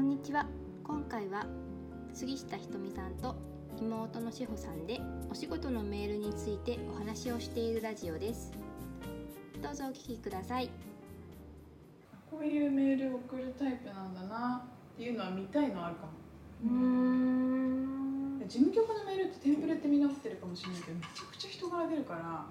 [0.00, 0.46] んにちは。
[0.82, 1.44] 今回は
[2.14, 3.36] 杉下ひとみさんと
[3.78, 4.98] 妹の志保さんで
[5.30, 8.50] お仕事のメールについてお話をしているラジオです。
[9.62, 10.70] どうぞお聞きください。
[12.30, 16.12] こういうメール送るタイプなんだなっていうのは見たいのあるかも。
[16.64, 18.42] うん。
[18.48, 22.46] 事務局のメールってテンプレってみんな持ってるかもしれないけどめちゃくちゃ人柄出るから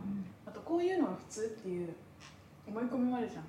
[0.45, 1.95] あとこういうのが普通っていう
[2.67, 3.43] 思い込みもあるじゃん。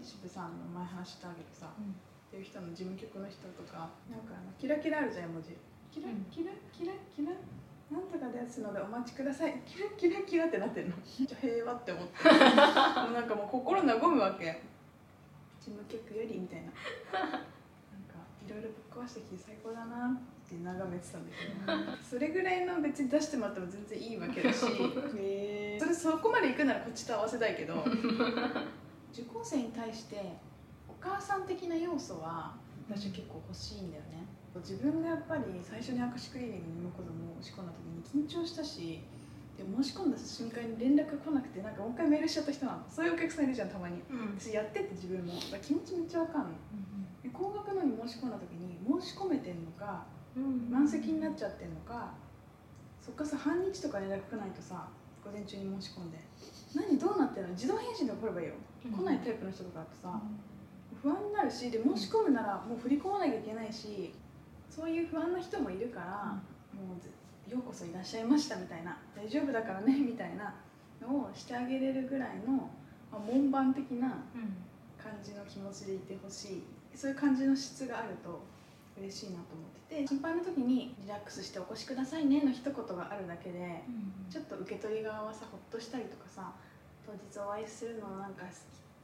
[0.00, 1.68] 石部さんの前話したけどさ、
[2.32, 5.52] っていう人の事務局の人とかなんかあのキラキラあるじゃん絵文字。
[5.92, 6.24] キラうん。
[6.32, 7.36] キラキラキラ。
[7.92, 9.60] なんとかですのでお待ちください。
[9.68, 10.96] キラキラキラってなってるの。
[11.04, 11.28] 平
[11.62, 12.24] 和って思って。
[12.24, 14.64] も うなんかもう心和むわけ。
[15.60, 16.72] 事務局よりみたいな。
[17.20, 17.44] なん
[18.08, 18.16] か
[18.48, 22.02] いろいろぶっ壊してきて最高だなって眺めてたんだけど。
[22.02, 24.58] それぐらいの別に出してもらっても全然いいわけだし。
[24.58, 27.84] それそこまで行くならこっちと合わせたいけど。
[29.12, 30.51] 受講生に対してお
[31.02, 32.54] 母さん的な要素は
[32.88, 34.24] 私は結構欲しいんだよね。
[34.54, 39.00] 自分がやっぱり最初にアクシクリーニングに産む子供を仕込んだ時に緊張したし
[39.56, 43.96] で申し込んだ瞬間に連絡来なくてなんかもう一回メールしちゃった人なのそういうお客さんいるじゃんたまに。
[44.10, 44.38] うん。
[44.38, 45.32] 私やってて自分も。
[45.62, 46.54] 気持ちめっちゃわかんの
[47.24, 50.04] で高額のに申し込んだ時に申し込めてんのか
[50.68, 52.12] 満席になっちゃってんのか
[53.00, 54.88] そっからさ半日とか連絡来ないとさ
[55.24, 56.18] 午前中に申し込んで。
[56.74, 57.48] 何どうなってんの？
[57.50, 60.20] 自動返信で送ればいいよ、来ないタイプの人とかだとさ
[61.00, 64.12] 不安になるしで申し込むならもう振り込まなきゃいけないし
[64.68, 66.32] そういう不安な人もいるから、
[66.72, 67.10] もうぜ
[67.46, 70.54] ようこそいらっしゃいましたみたいな大丈夫だからねみたいな
[71.00, 72.70] のをしてあげれるぐらいの、
[73.10, 74.24] まあ、門番的な
[74.96, 76.62] 感じの気持ちでいてほしい。
[76.94, 78.42] そういう感じの質があると
[78.98, 83.82] 嬉しいなと思ってて心配な時に「リラックスしてお越しくださいね」の一言があるだけで
[84.30, 86.52] ちょっと受け取り側はさほっとしたりとかさ
[87.06, 88.44] 当日お会いするのをなんか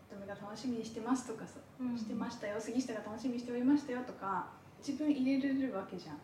[0.08, 1.60] 瞳が楽しみにしてますとかさ、
[1.96, 4.46] してましたよ杉下が楽しみにしておりましたよとか
[4.78, 6.18] 自分入れれるわけじゃん。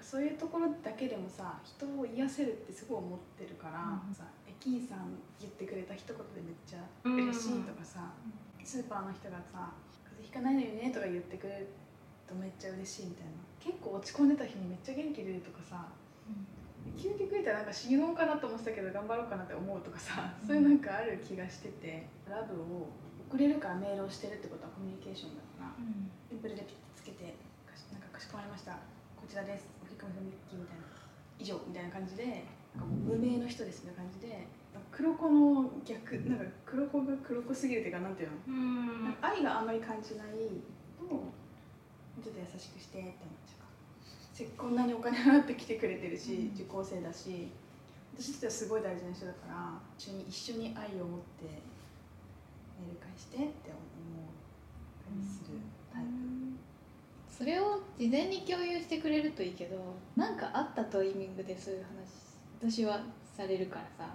[0.00, 8.12] そういうところだけでもさ人を癒せるってすごい思ってるから、うんさ駅員さん言ってくれた一言でめっちゃ嬉しいとかさ、
[8.62, 9.72] スーパーの人がさ
[10.04, 11.68] 「風邪ひかないのよね」とか言ってくれる
[12.28, 13.32] とめっちゃ嬉しいみたいな。
[13.60, 15.84] 結構落ち込んでた日にめっちゃ元気出るとかさ
[16.96, 22.88] 究極言ったらなんか死のうかなと思ってたけど頑張ろうかなって思うとかさ、そういうなんかある気がしててラブを
[23.30, 25.78] 送れるからメールをしてるってことはコミュニケーションだから
[26.26, 28.74] テンプレでピッてつけてかしなんかかしこまりました。
[29.14, 29.70] こちらです。
[29.78, 30.82] お引っ込みみたいな。
[31.38, 34.44] 以上みたいな感じでなんか無名の人ですみたいな感じで
[34.90, 39.06] 黒子の逆なんか黒子が黒子すぎるっていうかなんていうの？
[39.06, 40.60] なんか愛があんまり感じない
[40.98, 43.14] とちょっと優しくしてって思っ
[43.46, 43.70] ちゃう。
[44.34, 47.48] せこんなにお金払ってきてくれてるし、受講生だし
[48.18, 51.62] 私としてはすごい大事な人だから一緒に一緒に愛を持って
[52.80, 54.32] メール返してって思っ
[55.04, 55.58] たりする
[55.92, 56.08] タイプ、
[57.28, 59.76] それを事前に共有してくれるといいけど
[60.16, 61.84] なんかあったタイミングでそういう
[62.60, 63.00] 話私は
[63.36, 64.12] されるからさ。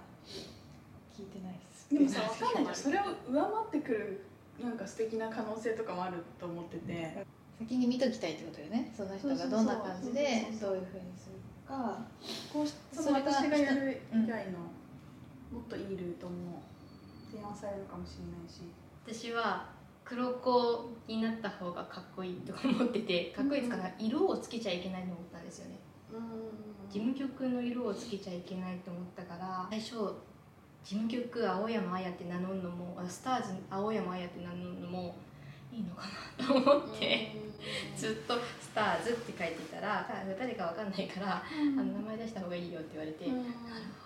[1.16, 1.88] 聞いてないっす。
[1.90, 2.64] でもさ分かんない。
[2.64, 4.26] じゃんそれを上回ってくる
[4.62, 7.26] なんか素敵な可能性とかもあると思ってて。
[7.58, 8.92] 先に見ときたいってことよね。
[8.94, 12.04] その人がどんな感じでどういうふうにするか。
[12.52, 16.60] こうしそのそれが私がやる以外のもっといいルートも
[17.36, 18.72] 提案されるかもしれないし。
[19.06, 19.68] 私は
[20.04, 25.78] 黒子になった方がかっこいいとか思っててかっこいいですから色をつけちゃいけないと思ったんですよね。
[26.88, 29.90] 事務局の色をつけちゃいけないと思ったから最初
[30.84, 35.16] 事務局青山綾って名乗るのもあスターズ青山綾って名乗るのも
[35.72, 36.02] いいのか
[36.38, 37.32] なと思って、
[37.96, 40.08] ずっと「スターズ」って書いてたら
[40.38, 43.40] 誰かわかんないから、あの名前出した方がいいよって言われて、なる
[44.00, 44.05] ほ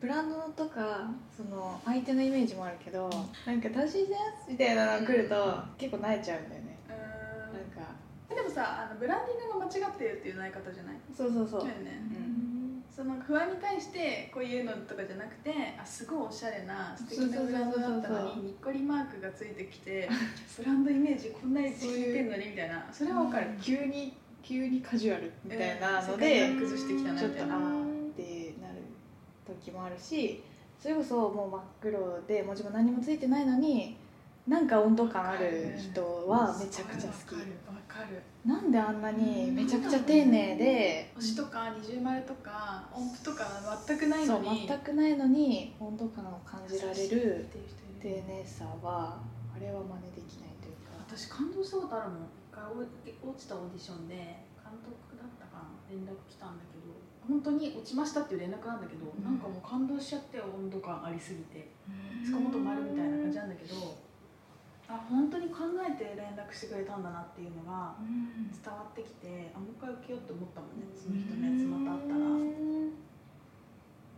[0.00, 3.08] ブランドとかその相手のイメージもあるけど
[3.46, 4.14] なんか楽しいで
[4.44, 5.34] すみたいなの来ると
[5.78, 6.78] 結構慣れちゃうんだよね。
[6.88, 7.92] なんか。
[8.28, 10.96] でもさあのブランディングが間違ってるっていうない方じゃない？
[11.16, 11.60] そうそうそう。
[11.62, 12.02] そうよね。
[12.14, 12.84] うん。
[12.94, 20.08] その不安に対してこういうのとかじゃなくてあすごいおしゃれな素敵なブランドだったのににっこりマークがついてきて
[20.56, 22.86] ブランドイメージこんなに聞いてんのにみたいな。
[22.92, 27.58] それはわかる、急に急にカジュアルみたいなので観崩してきたなみたいな
[29.62, 30.42] 時もあるし
[30.80, 33.96] それこそもう真っ黒で文字も何もついてないのに
[34.46, 37.36] なんか温度感ある人はめちゃくちゃ好き。
[38.46, 43.44] なんであんなにめちゃくちゃ丁寧で星とか二重丸とか音符とか
[43.86, 47.46] 全くないそうのに全くないのに温度感を感じられる
[48.00, 49.18] 丁寧さは
[49.56, 50.92] あれは真似できないというか。
[51.08, 52.18] 私感動したことあるもん。
[52.24, 52.62] 一回
[53.28, 56.90] 落ちたオーディションで監督だったかな連絡来たんだけど
[57.26, 59.22] 本当に落ちましたっていう連絡なんだけど、ん。
[59.22, 61.66] なんかもう感動しちゃって温度感ありすぎて
[62.22, 63.98] しかもっと丸みたいな感じなんだけど
[64.86, 67.98] あ本当に考えて連絡してくれたんだなっていうのが
[68.54, 72.26] 伝わってきて、あもう一回受けようって思ったもんねその人のやつまたあったら。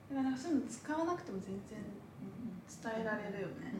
[0.08, 1.80] だからそういうの使わなくても全然
[2.68, 3.72] 伝えられるよね。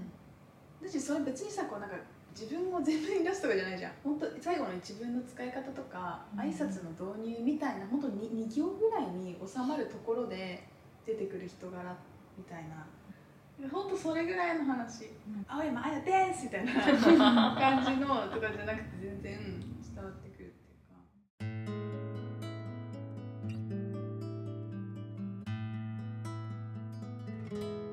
[0.81, 1.97] だしそれ別にさこうなんか
[2.39, 3.93] 自分も全面に出すとかじゃないじゃん。
[4.05, 10.63] 本当最後の自分の使い方とか、うん、挨拶の導入みたいな本当に2行ぐらいに収まるところで
[11.05, 11.97] 出てくる人柄
[12.37, 12.87] みたいな。
[13.73, 15.11] 本当それぐらいの話「、
[15.49, 16.75] 青山あやです」みたいな
[17.59, 19.37] 感じのとかじゃなくて全然
[19.97, 21.83] 伝わってくるっていうか。
[27.51, 27.88] うん